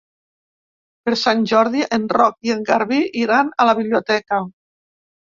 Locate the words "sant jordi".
1.23-1.83